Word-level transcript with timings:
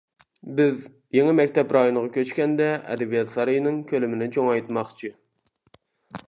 بىز 0.59 0.77
يېڭى 1.17 1.35
مەكتەپ 1.39 1.75
رايونىغا 1.77 2.09
كۆچكەندە 2.15 2.71
ئەدەبىيات 2.95 3.35
سارىيىنىڭ 3.35 3.79
كۆلىمىنى 3.93 4.31
چوڭايتماقچى. 4.39 5.13